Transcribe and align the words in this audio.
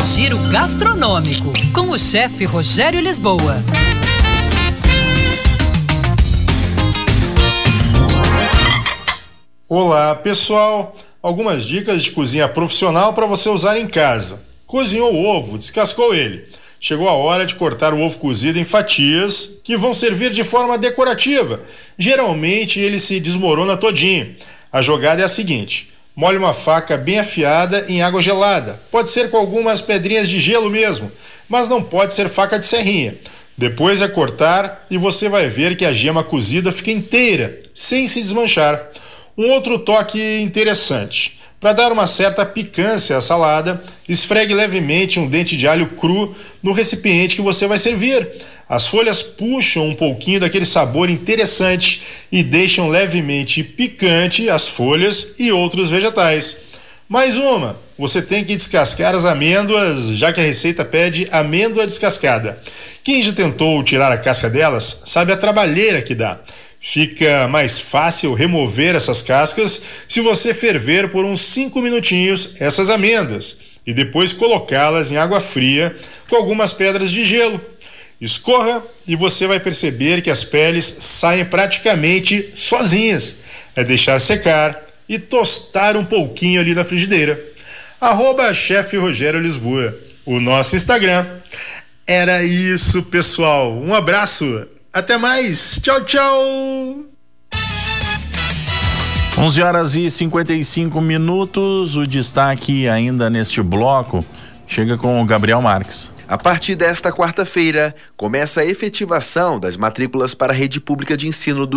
Giro 0.00 0.38
Gastronômico, 0.50 1.52
com 1.74 1.90
o 1.90 1.98
chefe 1.98 2.44
Rogério 2.44 3.00
Lisboa. 3.00 3.56
Olá, 9.68 10.14
pessoal! 10.14 10.96
Algumas 11.20 11.64
dicas 11.64 12.04
de 12.04 12.12
cozinha 12.12 12.48
profissional 12.48 13.12
para 13.12 13.26
você 13.26 13.48
usar 13.48 13.76
em 13.76 13.88
casa. 13.88 14.40
Cozinhou 14.66 15.12
o 15.12 15.24
ovo, 15.24 15.58
descascou 15.58 16.14
ele. 16.14 16.46
Chegou 16.80 17.08
a 17.08 17.12
hora 17.12 17.44
de 17.44 17.56
cortar 17.56 17.92
o 17.92 18.00
ovo 18.00 18.18
cozido 18.18 18.58
em 18.58 18.64
fatias 18.64 19.60
que 19.64 19.76
vão 19.76 19.92
servir 19.92 20.30
de 20.30 20.44
forma 20.44 20.78
decorativa. 20.78 21.60
Geralmente 21.98 22.78
ele 22.78 23.00
se 23.00 23.18
desmorona 23.18 23.76
todinho. 23.76 24.36
A 24.72 24.80
jogada 24.80 25.22
é 25.22 25.24
a 25.24 25.28
seguinte: 25.28 25.90
molhe 26.18 26.36
uma 26.36 26.52
faca 26.52 26.96
bem 26.96 27.20
afiada 27.20 27.84
em 27.88 28.02
água 28.02 28.20
gelada. 28.20 28.80
Pode 28.90 29.08
ser 29.08 29.30
com 29.30 29.36
algumas 29.36 29.80
pedrinhas 29.80 30.28
de 30.28 30.40
gelo 30.40 30.68
mesmo, 30.68 31.12
mas 31.48 31.68
não 31.68 31.80
pode 31.80 32.12
ser 32.12 32.28
faca 32.28 32.58
de 32.58 32.64
serrinha. 32.64 33.16
Depois 33.56 34.02
é 34.02 34.08
cortar 34.08 34.84
e 34.90 34.98
você 34.98 35.28
vai 35.28 35.48
ver 35.48 35.76
que 35.76 35.84
a 35.84 35.92
gema 35.92 36.24
cozida 36.24 36.72
fica 36.72 36.90
inteira, 36.90 37.60
sem 37.72 38.08
se 38.08 38.20
desmanchar. 38.20 38.90
Um 39.36 39.48
outro 39.50 39.78
toque 39.78 40.40
interessante. 40.40 41.37
Para 41.60 41.72
dar 41.72 41.90
uma 41.90 42.06
certa 42.06 42.46
picância 42.46 43.16
à 43.16 43.20
salada, 43.20 43.82
esfregue 44.08 44.54
levemente 44.54 45.18
um 45.18 45.28
dente 45.28 45.56
de 45.56 45.66
alho 45.66 45.88
cru 45.88 46.36
no 46.62 46.70
recipiente 46.70 47.34
que 47.34 47.42
você 47.42 47.66
vai 47.66 47.78
servir. 47.78 48.30
As 48.68 48.86
folhas 48.86 49.22
puxam 49.22 49.88
um 49.88 49.94
pouquinho 49.94 50.38
daquele 50.38 50.64
sabor 50.64 51.10
interessante 51.10 52.02
e 52.30 52.44
deixam 52.44 52.88
levemente 52.88 53.64
picante 53.64 54.48
as 54.48 54.68
folhas 54.68 55.30
e 55.36 55.50
outros 55.50 55.90
vegetais. 55.90 56.58
Mais 57.08 57.36
uma, 57.36 57.76
você 57.98 58.22
tem 58.22 58.44
que 58.44 58.54
descascar 58.54 59.16
as 59.16 59.24
amêndoas, 59.24 60.10
já 60.10 60.32
que 60.32 60.40
a 60.40 60.44
receita 60.44 60.84
pede 60.84 61.26
amêndoa 61.32 61.86
descascada. 61.86 62.58
Quem 63.02 63.20
já 63.20 63.32
tentou 63.32 63.82
tirar 63.82 64.12
a 64.12 64.18
casca 64.18 64.48
delas 64.48 65.00
sabe 65.04 65.32
a 65.32 65.36
trabalheira 65.36 66.02
que 66.02 66.14
dá. 66.14 66.38
Fica 66.90 67.46
mais 67.48 67.78
fácil 67.78 68.32
remover 68.32 68.94
essas 68.94 69.20
cascas 69.20 69.82
se 70.08 70.22
você 70.22 70.54
ferver 70.54 71.10
por 71.10 71.22
uns 71.22 71.42
5 71.42 71.82
minutinhos 71.82 72.54
essas 72.58 72.88
amêndoas 72.88 73.58
e 73.86 73.92
depois 73.92 74.32
colocá-las 74.32 75.12
em 75.12 75.18
água 75.18 75.38
fria 75.38 75.94
com 76.30 76.36
algumas 76.36 76.72
pedras 76.72 77.10
de 77.10 77.26
gelo. 77.26 77.60
Escorra 78.18 78.82
e 79.06 79.14
você 79.14 79.46
vai 79.46 79.60
perceber 79.60 80.22
que 80.22 80.30
as 80.30 80.42
peles 80.42 80.96
saem 81.00 81.44
praticamente 81.44 82.52
sozinhas. 82.54 83.36
É 83.76 83.84
deixar 83.84 84.18
secar 84.18 84.82
e 85.06 85.18
tostar 85.18 85.94
um 85.94 86.06
pouquinho 86.06 86.58
ali 86.58 86.74
na 86.74 86.86
frigideira. 86.86 87.38
Arroba 88.00 88.54
chefe 88.54 88.96
Rogério 88.96 89.42
Lisboa, 89.42 89.94
o 90.24 90.40
nosso 90.40 90.74
Instagram. 90.74 91.26
Era 92.06 92.42
isso, 92.42 93.02
pessoal. 93.02 93.74
Um 93.74 93.94
abraço. 93.94 94.66
Até 94.92 95.18
mais. 95.18 95.78
Tchau, 95.82 96.04
tchau. 96.04 97.04
11 99.36 99.62
horas 99.62 99.94
e 99.94 100.10
55 100.10 101.00
minutos. 101.00 101.96
O 101.96 102.06
destaque 102.06 102.88
ainda 102.88 103.28
neste 103.28 103.62
bloco 103.62 104.24
chega 104.66 104.96
com 104.96 105.20
o 105.20 105.24
Gabriel 105.24 105.62
Marques. 105.62 106.10
A 106.26 106.36
partir 106.36 106.74
desta 106.74 107.12
quarta-feira, 107.12 107.94
começa 108.16 108.60
a 108.62 108.64
efetivação 108.64 109.60
das 109.60 109.76
matrículas 109.76 110.34
para 110.34 110.52
a 110.52 110.56
rede 110.56 110.80
pública 110.80 111.16
de 111.16 111.28
ensino 111.28 111.66
do 111.66 111.76